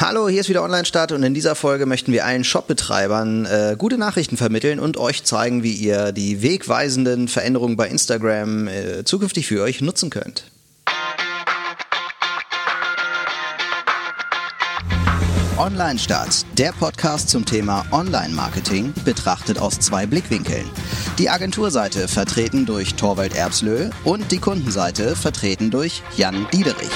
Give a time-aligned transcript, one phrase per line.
[0.00, 3.98] Hallo, hier ist wieder Online-Start und in dieser Folge möchten wir allen Shopbetreibern äh, gute
[3.98, 9.60] Nachrichten vermitteln und euch zeigen, wie ihr die wegweisenden Veränderungen bei Instagram äh, zukünftig für
[9.60, 10.44] euch nutzen könnt.
[15.58, 20.70] Online-Start, der Podcast zum Thema Online-Marketing, betrachtet aus zwei Blickwinkeln.
[21.18, 26.92] Die Agenturseite vertreten durch Torwald Erbslö und die Kundenseite vertreten durch Jan Diederich.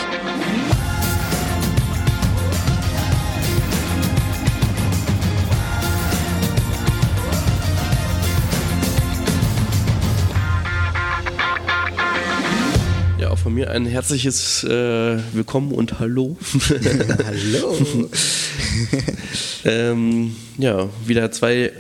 [13.63, 16.37] Mir ein herzliches äh, Willkommen und Hallo.
[17.25, 17.77] Hallo.
[19.65, 21.71] ähm, ja, wieder zwei,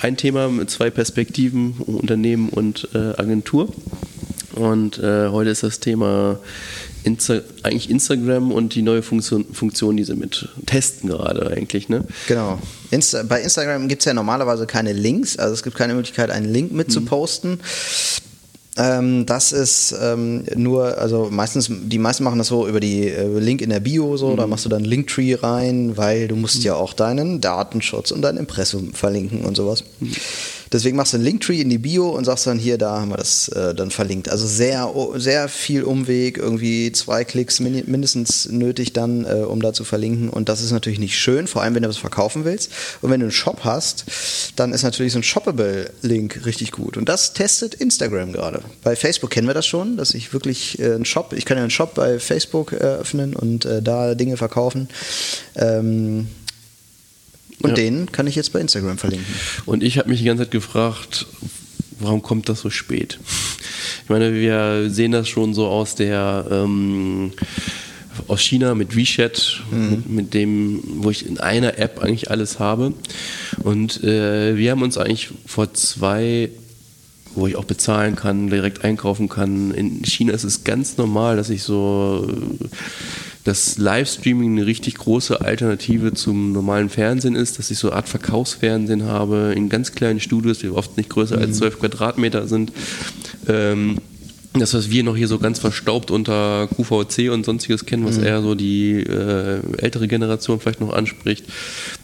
[0.00, 3.72] ein Thema mit zwei Perspektiven, Unternehmen und äh, Agentur.
[4.52, 6.40] Und äh, heute ist das Thema
[7.04, 11.88] Insta eigentlich Instagram und die neue Funktion, Funktion, die sie mit testen gerade eigentlich.
[11.88, 12.04] Ne?
[12.26, 12.58] Genau.
[12.90, 16.52] Insta bei Instagram gibt es ja normalerweise keine Links, also es gibt keine Möglichkeit, einen
[16.52, 17.06] Link mit zu mhm.
[18.78, 23.38] Ähm, das ist ähm, nur, also meistens, die meisten machen das so über die äh,
[23.38, 24.36] Link in der Bio so, mhm.
[24.36, 26.66] da machst du dann Linktree rein, weil du musst mhm.
[26.66, 29.82] ja auch deinen Datenschutz und dein Impressum verlinken und sowas.
[29.98, 30.12] Mhm.
[30.72, 33.16] Deswegen machst du einen Linktree in die Bio und sagst dann hier, da haben wir
[33.16, 34.28] das äh, dann verlinkt.
[34.28, 39.84] Also sehr, sehr viel Umweg, irgendwie zwei Klicks mindestens nötig dann, äh, um da zu
[39.84, 40.28] verlinken.
[40.28, 42.70] Und das ist natürlich nicht schön, vor allem wenn du was verkaufen willst.
[43.00, 44.04] Und wenn du einen Shop hast,
[44.56, 46.96] dann ist natürlich so ein Shoppable-Link richtig gut.
[46.96, 48.60] Und das testet Instagram gerade.
[48.82, 51.62] Bei Facebook kennen wir das schon, dass ich wirklich äh, einen Shop, ich kann ja
[51.62, 54.88] einen Shop bei Facebook eröffnen und äh, da Dinge verkaufen.
[55.56, 56.28] Ähm,
[57.62, 57.76] und ja.
[57.76, 59.26] den kann ich jetzt bei Instagram verlinken.
[59.66, 61.26] Und ich habe mich die ganze Zeit gefragt,
[61.98, 63.18] warum kommt das so spät?
[64.04, 67.32] Ich meine, wir sehen das schon so aus der ähm,
[68.26, 69.90] aus China mit WeChat, mhm.
[69.90, 72.92] mit, mit, dem, wo ich in einer App eigentlich alles habe.
[73.62, 76.50] Und äh, wir haben uns eigentlich vor zwei
[77.34, 79.72] wo ich auch bezahlen kann, direkt einkaufen kann.
[79.72, 82.26] In China ist es ganz normal, dass ich so
[83.44, 88.08] dass Livestreaming eine richtig große Alternative zum normalen Fernsehen ist, dass ich so eine Art
[88.08, 91.80] Verkaufsfernsehen habe in ganz kleinen Studios, die oft nicht größer als 12 mhm.
[91.80, 92.72] Quadratmeter sind.
[93.48, 93.98] Ähm,
[94.54, 98.24] das, was wir noch hier so ganz verstaubt unter QVC und sonstiges kennen, was mhm.
[98.24, 101.44] eher so die äh, ältere Generation vielleicht noch anspricht,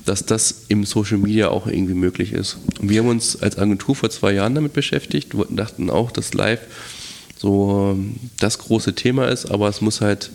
[0.04, 2.58] dass das im Social Media auch irgendwie möglich ist.
[2.80, 6.60] Und wir haben uns als Agentur vor zwei Jahren damit beschäftigt, dachten auch, dass Live
[7.36, 7.98] so
[8.38, 10.30] das große Thema ist, aber es muss halt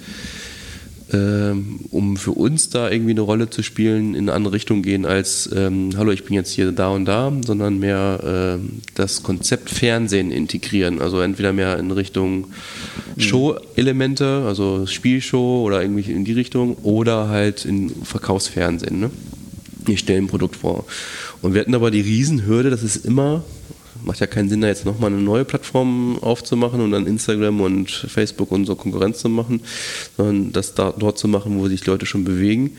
[1.12, 5.06] ähm, um für uns da irgendwie eine Rolle zu spielen, in eine andere Richtung gehen
[5.06, 8.66] als, ähm, hallo, ich bin jetzt hier da und da, sondern mehr äh,
[8.96, 11.02] das Konzept Fernsehen integrieren.
[11.02, 12.48] Also entweder mehr in Richtung
[13.16, 13.22] mhm.
[13.22, 19.00] Show-Elemente, also Spielshow oder irgendwie in die Richtung, oder halt in Verkaufsfernsehen.
[19.00, 19.10] Ne?
[19.88, 20.86] Ich stelle ein Produkt vor.
[21.42, 23.44] Und wir hatten aber die Riesenhürde, dass es immer
[24.04, 27.90] macht ja keinen Sinn, da jetzt nochmal eine neue Plattform aufzumachen und dann Instagram und
[27.90, 29.62] Facebook und so Konkurrenz zu machen,
[30.18, 32.72] sondern das da, dort zu machen, wo sich Leute schon bewegen.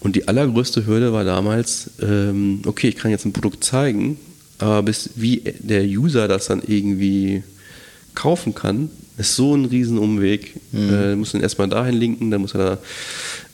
[0.00, 4.18] Und die allergrößte Hürde war damals, ähm, okay, ich kann jetzt ein Produkt zeigen,
[4.58, 7.42] aber bis wie der User das dann irgendwie
[8.14, 10.54] kaufen kann, ist so ein Riesenumweg.
[10.72, 10.94] Mhm.
[10.94, 12.78] Äh, muss dann erstmal dahin linken, dann muss er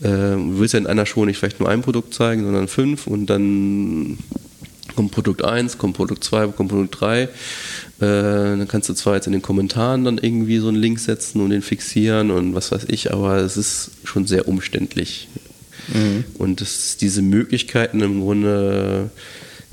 [0.02, 3.06] da, äh, willst ja in einer Show nicht vielleicht nur ein Produkt zeigen, sondern fünf
[3.06, 4.18] und dann
[4.98, 7.22] kommt Produkt 1, kommt Produkt 2, kommt Produkt 3.
[7.22, 7.28] Äh,
[8.00, 11.50] dann kannst du zwar jetzt in den Kommentaren dann irgendwie so einen Link setzen und
[11.50, 15.28] den fixieren und was weiß ich, aber es ist schon sehr umständlich.
[15.94, 16.24] Mhm.
[16.36, 19.10] Und das, diese Möglichkeiten im Grunde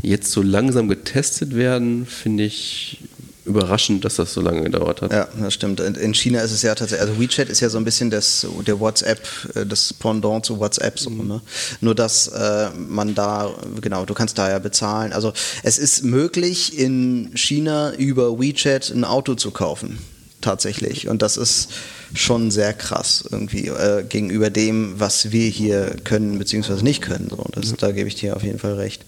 [0.04, 3.00] jetzt so langsam getestet werden, finde ich
[3.46, 5.12] überraschend, dass das so lange gedauert hat.
[5.12, 5.80] Ja, das stimmt.
[5.80, 8.80] In China ist es ja tatsächlich, also WeChat ist ja so ein bisschen das, der
[8.80, 9.22] WhatsApp,
[9.56, 11.00] äh, das Pendant zu WhatsApp.
[11.00, 11.28] So, mhm.
[11.28, 11.42] ne?
[11.82, 15.14] Nur, dass äh, man da, genau, du kannst da ja bezahlen.
[15.14, 15.32] Also
[15.64, 20.00] es ist möglich, in China über WeChat ein Auto zu kaufen.
[20.42, 21.08] Tatsächlich.
[21.08, 21.70] Und das ist
[22.14, 26.84] schon sehr krass irgendwie äh, gegenüber dem, was wir hier können bzw.
[26.84, 27.28] nicht können.
[27.30, 27.74] So, das.
[27.78, 29.06] Da gebe ich dir auf jeden Fall recht.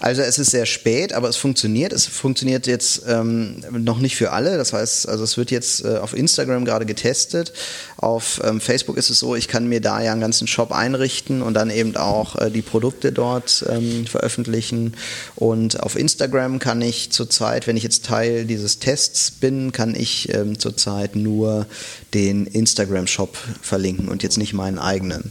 [0.00, 1.92] Also es ist sehr spät, aber es funktioniert.
[1.92, 4.56] Es funktioniert jetzt ähm, noch nicht für alle.
[4.56, 7.52] Das heißt, also es wird jetzt äh, auf Instagram gerade getestet.
[7.96, 11.42] Auf ähm, Facebook ist es so, ich kann mir da ja einen ganzen Shop einrichten
[11.42, 14.94] und dann eben auch äh, die Produkte dort ähm, veröffentlichen.
[15.34, 20.32] Und auf Instagram kann ich zurzeit, wenn ich jetzt Teil dieses Tests bin, kann ich
[20.34, 21.66] ähm, zurzeit nur
[22.12, 25.30] den Instagram-Shop verlinken und jetzt nicht meinen eigenen.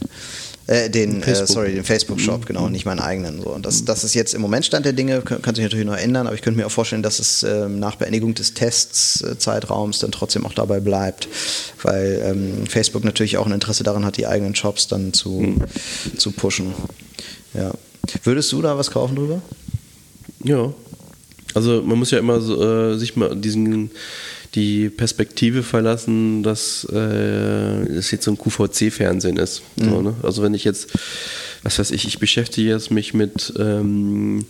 [0.68, 2.44] Äh, den, äh, sorry, den Facebook-Shop, mhm.
[2.46, 3.40] genau, nicht meinen eigenen.
[3.40, 3.50] So.
[3.50, 5.96] Und das, das ist jetzt im Moment Stand der Dinge, kann, kann sich natürlich noch
[5.96, 10.10] ändern, aber ich könnte mir auch vorstellen, dass es ähm, nach Beendigung des Testzeitraums dann
[10.10, 11.28] trotzdem auch dabei bleibt,
[11.82, 15.62] weil ähm, Facebook natürlich auch ein Interesse daran hat, die eigenen Shops dann zu, mhm.
[16.18, 16.74] zu pushen.
[17.54, 17.70] Ja.
[18.24, 19.42] Würdest du da was kaufen drüber?
[20.42, 20.72] Ja.
[21.54, 23.90] Also man muss ja immer so, äh, sich mal diesen
[24.56, 29.62] die Perspektive verlassen, dass äh, es jetzt so ein QVC-Fernsehen ist.
[29.76, 29.90] Mhm.
[29.90, 30.14] So, ne?
[30.22, 30.88] Also wenn ich jetzt,
[31.62, 34.46] was weiß ich, ich beschäftige jetzt mich mit ähm,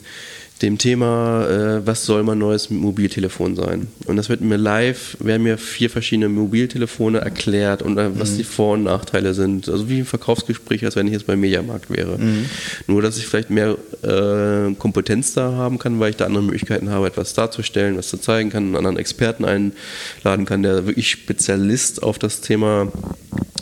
[0.63, 3.89] dem Thema, äh, was soll mein neues Mobiltelefon sein.
[4.07, 8.37] Und das wird mir live, werden mir vier verschiedene Mobiltelefone erklärt und äh, was mhm.
[8.39, 9.69] die Vor- und Nachteile sind.
[9.69, 12.17] Also wie ein Verkaufsgespräch, als wenn ich jetzt beim Mediamarkt wäre.
[12.17, 12.47] Mhm.
[12.87, 16.89] Nur, dass ich vielleicht mehr äh, Kompetenz da haben kann, weil ich da andere Möglichkeiten
[16.89, 22.03] habe, etwas darzustellen, was zu zeigen kann, einen anderen Experten einladen kann, der wirklich Spezialist
[22.03, 22.91] auf das Thema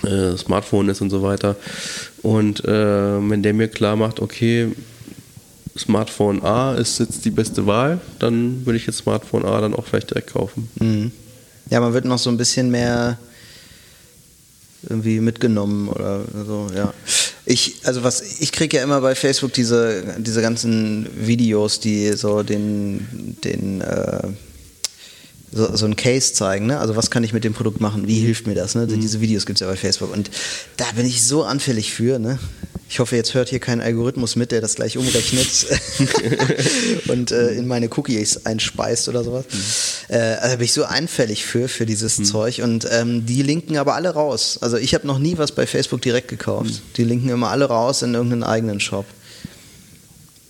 [0.04, 1.56] äh, Smartphone ist und so weiter.
[2.22, 4.68] Und äh, wenn der mir klar macht, okay,
[5.76, 9.86] Smartphone A ist jetzt die beste Wahl, dann würde ich jetzt Smartphone A dann auch
[9.86, 10.68] vielleicht direkt kaufen.
[10.80, 11.10] Mhm.
[11.70, 13.18] Ja, man wird noch so ein bisschen mehr
[14.88, 16.92] irgendwie mitgenommen oder so, ja.
[17.46, 22.42] Ich, also was, ich kriege ja immer bei Facebook diese, diese ganzen Videos, die so
[22.42, 24.28] den, den äh,
[25.52, 26.78] so, so ein Case zeigen, ne?
[26.78, 28.08] Also was kann ich mit dem Produkt machen?
[28.08, 28.74] Wie hilft mir das?
[28.74, 28.86] Ne?
[28.86, 29.00] Mhm.
[29.00, 30.12] Diese Videos gibt es ja bei Facebook.
[30.12, 30.30] Und
[30.76, 32.38] da bin ich so anfällig für, ne?
[32.94, 35.66] Ich hoffe, jetzt hört hier kein Algorithmus mit, der das gleich umrechnet
[37.08, 39.46] und äh, in meine Cookies einspeist oder sowas.
[39.50, 40.14] Mhm.
[40.14, 42.24] Äh, also bin ich so einfällig für, für dieses mhm.
[42.24, 42.60] Zeug.
[42.62, 44.60] Und ähm, die linken aber alle raus.
[44.60, 46.70] Also ich habe noch nie was bei Facebook direkt gekauft.
[46.70, 46.78] Mhm.
[46.96, 49.06] Die linken immer alle raus in irgendeinen eigenen Shop.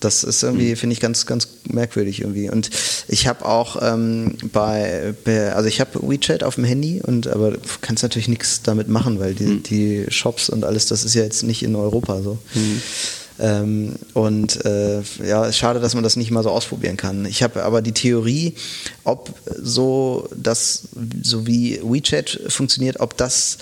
[0.04, 0.76] Das ist irgendwie, mhm.
[0.76, 2.50] finde ich, ganz, ganz merkwürdig irgendwie.
[2.50, 2.70] Und
[3.08, 5.14] ich habe auch ähm, bei,
[5.54, 9.18] also ich habe WeChat auf dem Handy und aber du kannst natürlich nichts damit machen,
[9.18, 9.62] weil die, mhm.
[9.62, 12.38] die Shops und alles, das ist ja jetzt nicht in Europa so.
[12.54, 12.82] Mhm.
[13.40, 17.24] Ähm, und äh, ja, ist schade, dass man das nicht mal so ausprobieren kann.
[17.26, 18.54] Ich habe aber die Theorie,
[19.02, 20.82] ob so das,
[21.22, 23.58] so wie WeChat funktioniert, ob das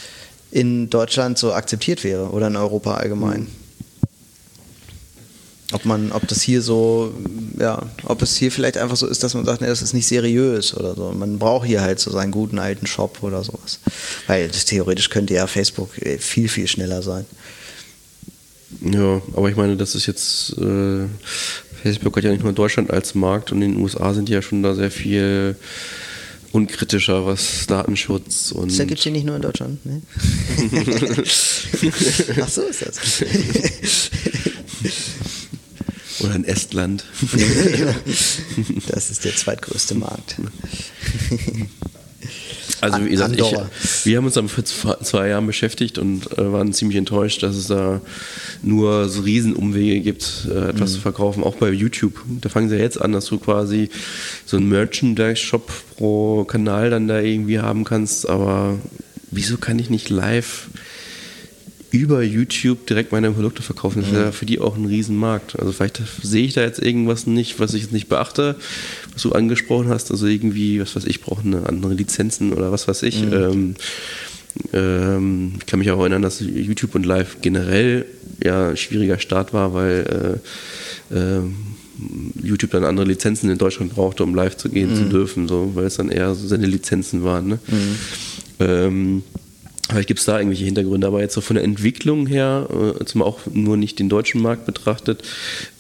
[0.51, 3.41] in Deutschland so akzeptiert wäre oder in Europa allgemein.
[3.41, 3.62] Mhm.
[5.73, 7.15] Ob man, ob das hier so,
[7.59, 10.07] ja, ob es hier vielleicht einfach so ist, dass man sagt, nee, das ist nicht
[10.07, 11.13] seriös oder so.
[11.13, 13.79] Man braucht hier halt so seinen guten alten Shop oder sowas.
[14.27, 17.25] Weil das, theoretisch könnte ja Facebook äh, viel, viel schneller sein.
[18.81, 21.07] Ja, aber ich meine, das ist jetzt, äh,
[21.83, 24.43] Facebook hat ja nicht nur Deutschland als Markt und in den USA sind die ja
[24.43, 25.57] schon da sehr viel
[26.53, 28.71] unkritischer, was Datenschutz und.
[28.71, 30.03] Das gibt es hier nicht nur in Deutschland, ne?
[32.43, 32.99] Ach so ist das.
[36.23, 37.05] Oder in Estland.
[38.89, 40.37] das ist der zweitgrößte Markt.
[42.81, 46.73] Also wie gesagt, ich, wir haben uns damit vor zwei Jahren beschäftigt und äh, waren
[46.73, 48.01] ziemlich enttäuscht, dass es da
[48.63, 50.95] nur so Riesenumwege gibt, äh, etwas mhm.
[50.95, 52.21] zu verkaufen, auch bei YouTube.
[52.41, 53.89] Da fangen sie jetzt an, dass du quasi
[54.47, 58.79] so einen Merchandise-Shop pro Kanal dann da irgendwie haben kannst, aber
[59.31, 60.67] wieso kann ich nicht live
[61.93, 64.01] über YouTube direkt meine Produkte verkaufen.
[64.01, 65.59] Das ist ja für die auch ein Riesenmarkt.
[65.59, 68.57] Also vielleicht sehe ich da jetzt irgendwas nicht, was ich jetzt nicht beachte,
[69.13, 70.11] was du angesprochen hast.
[70.11, 73.23] Also irgendwie, was weiß ich, brauche eine andere Lizenzen oder was weiß ich.
[73.23, 73.33] Mhm.
[73.33, 73.75] Ähm,
[74.73, 78.07] ähm, ich kann mich auch erinnern, dass YouTube und Live generell
[78.43, 80.41] ja ein schwieriger Start war, weil
[81.11, 81.43] äh, äh,
[82.43, 84.97] YouTube dann andere Lizenzen in Deutschland brauchte, um live zu gehen mhm.
[84.97, 87.49] zu dürfen, so, weil es dann eher so seine Lizenzen waren.
[87.49, 87.59] Ne?
[87.69, 87.97] Mhm.
[88.61, 89.23] Ähm,
[89.89, 93.15] Vielleicht gibt es da irgendwelche Hintergründe, aber jetzt so von der Entwicklung her, äh, jetzt
[93.15, 95.23] mal auch nur nicht den deutschen Markt betrachtet,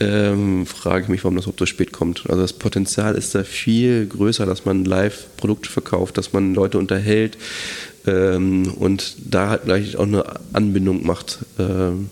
[0.01, 2.25] ähm, frage ich mich, warum das überhaupt so spät kommt.
[2.29, 6.79] Also das Potenzial ist da viel größer, dass man live Produkte verkauft, dass man Leute
[6.79, 7.39] unterhält
[8.07, 12.11] ähm, und da halt vielleicht auch eine Anbindung macht, ähm,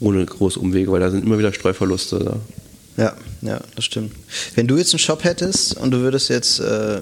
[0.00, 2.36] ohne große Umwege, weil da sind immer wieder Streuverluste da.
[2.96, 4.12] Ja, ja, das stimmt.
[4.54, 7.00] Wenn du jetzt einen Shop hättest und du würdest jetzt äh,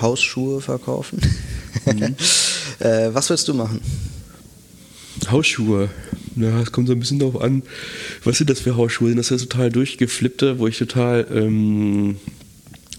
[0.00, 1.20] Hausschuhe verkaufen,
[1.86, 2.16] mhm.
[2.80, 3.80] Äh, was würdest du machen?
[5.30, 5.90] Hausschuhe.
[6.36, 7.62] Ja, es kommt so ein bisschen darauf an,
[8.24, 9.08] was sind das für Hausschuhe?
[9.08, 12.16] Sind das ja total durchgeflippte, wo ich total ähm,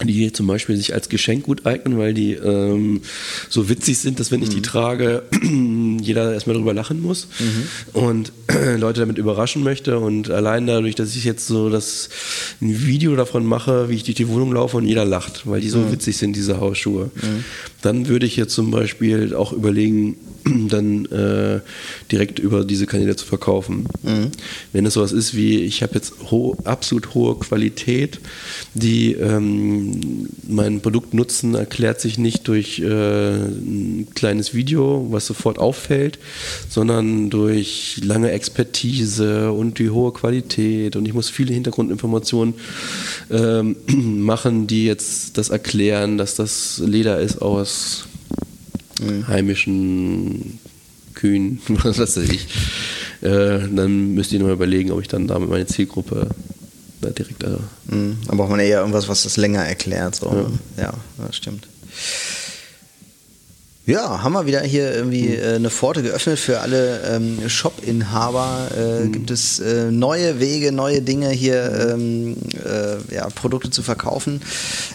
[0.07, 3.01] die zum Beispiel sich als Geschenk gut eignen, weil die ähm,
[3.49, 4.63] so witzig sind, dass wenn ich die mhm.
[4.63, 5.23] trage,
[6.01, 7.99] jeder erstmal drüber lachen muss mhm.
[8.01, 9.99] und äh, Leute damit überraschen möchte.
[9.99, 12.09] Und allein dadurch, dass ich jetzt so das
[12.61, 15.69] ein Video davon mache, wie ich durch die Wohnung laufe und jeder lacht, weil die
[15.69, 15.91] so mhm.
[15.91, 17.11] witzig sind, diese Hausschuhe,
[17.81, 20.17] dann würde ich jetzt zum Beispiel auch überlegen,
[20.69, 21.61] dann äh,
[22.11, 23.87] direkt über diese Kanäle zu verkaufen.
[24.03, 24.31] Mhm.
[24.71, 28.19] Wenn es sowas ist wie, ich habe jetzt ho absolut hohe Qualität,
[28.73, 36.19] die ähm, mein Produktnutzen erklärt sich nicht durch äh, ein kleines Video, was sofort auffällt,
[36.69, 42.55] sondern durch lange Expertise und die hohe Qualität und ich muss viele Hintergrundinformationen
[43.29, 43.75] ähm,
[44.25, 48.05] machen, die jetzt das erklären, dass das Leder ist aus
[49.01, 49.27] mhm.
[49.27, 50.59] heimischen
[51.13, 52.47] Kühen, was weiß ich,
[53.21, 56.27] äh, dann müsste ich nochmal überlegen, ob ich dann damit meine Zielgruppe
[57.01, 57.43] da direkt.
[57.43, 58.17] Äh, mhm.
[58.27, 60.15] Dann braucht man eher irgendwas, was das länger erklärt.
[60.15, 60.49] So.
[60.77, 60.83] Ja.
[60.83, 61.67] ja, das stimmt.
[63.91, 65.43] Ja, haben wir wieder hier irgendwie hm.
[65.43, 68.69] äh, eine Pforte geöffnet für alle ähm, Shop-Inhaber.
[68.73, 69.11] Äh, mhm.
[69.11, 74.41] Gibt es äh, neue Wege, neue Dinge hier, ähm, äh, ja, Produkte zu verkaufen.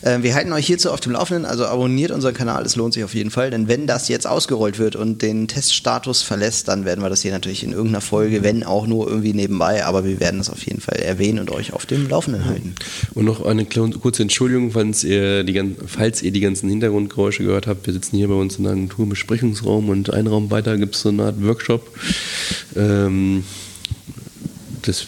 [0.00, 3.04] Äh, wir halten euch hierzu auf dem Laufenden, also abonniert unseren Kanal, es lohnt sich
[3.04, 7.04] auf jeden Fall, denn wenn das jetzt ausgerollt wird und den Teststatus verlässt, dann werden
[7.04, 10.38] wir das hier natürlich in irgendeiner Folge, wenn auch nur irgendwie nebenbei, aber wir werden
[10.38, 12.74] das auf jeden Fall erwähnen und euch auf dem Laufenden halten.
[13.12, 17.86] Und noch eine kurze Entschuldigung, falls ihr die, falls ihr die ganzen Hintergrundgeräusche gehört habt.
[17.86, 21.08] Wir sitzen hier bei uns in der Agenturbesprechungsraum und einen Raum weiter gibt es so
[21.08, 21.86] eine Art Workshop.
[22.76, 23.44] Ähm,
[24.82, 25.06] das,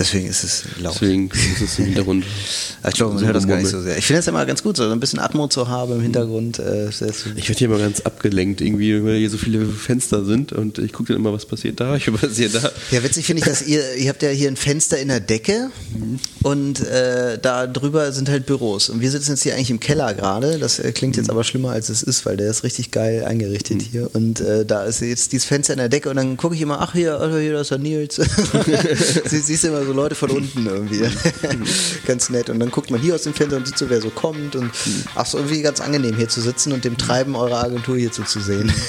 [0.00, 0.94] Deswegen ist es laut.
[0.94, 2.24] Deswegen ist es im Hintergrund.
[2.88, 3.98] ich glaube, man hört das gar nicht so sehr.
[3.98, 6.58] Ich finde es immer ganz gut, so ein bisschen Atmo zu haben im Hintergrund.
[6.58, 10.78] Äh, ich werde hier immer ganz abgelenkt, irgendwie, weil hier so viele Fenster sind und
[10.78, 12.70] ich gucke dann immer, was passiert da, ich passiert da.
[12.90, 15.70] Ja, witzig finde ich, dass ihr, ihr habt ja hier ein Fenster in der Decke
[15.92, 16.18] mhm.
[16.44, 18.88] und äh, da drüber sind halt Büros.
[18.88, 20.58] Und wir sitzen jetzt hier eigentlich im Keller gerade.
[20.58, 21.32] Das äh, klingt jetzt mhm.
[21.32, 23.90] aber schlimmer, als es ist, weil der ist richtig geil eingerichtet mhm.
[23.92, 24.10] hier.
[24.14, 26.80] Und äh, da ist jetzt dieses Fenster in der Decke und dann gucke ich immer,
[26.80, 28.16] ach hier, hier, da ist der Nils.
[29.26, 31.02] Sie, siehst du immer so so Leute von unten irgendwie.
[32.06, 32.48] ganz nett.
[32.48, 34.54] Und dann guckt man hier aus dem Fenster und sieht so, wer so kommt.
[34.54, 34.70] Und
[35.16, 38.72] ach so, irgendwie ganz angenehm hier zu sitzen und dem Treiben eurer Agentur hier zuzusehen.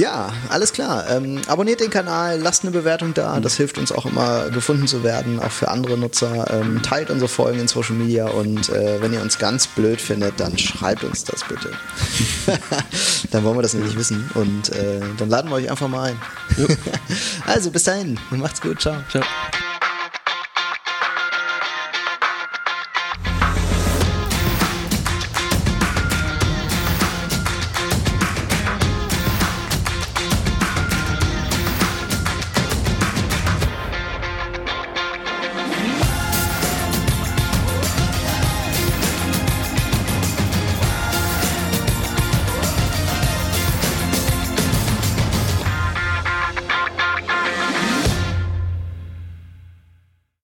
[0.00, 1.10] Ja, alles klar.
[1.10, 3.38] Ähm, abonniert den Kanal, lasst eine Bewertung da.
[3.38, 6.50] Das hilft uns auch immer gefunden zu werden, auch für andere Nutzer.
[6.50, 10.40] Ähm, teilt unsere Folgen in Social Media und äh, wenn ihr uns ganz blöd findet,
[10.40, 11.72] dann schreibt uns das bitte.
[13.30, 16.20] dann wollen wir das nämlich wissen und äh, dann laden wir euch einfach mal ein.
[17.46, 18.96] also bis dahin, macht's gut, ciao.
[19.10, 19.22] Ciao.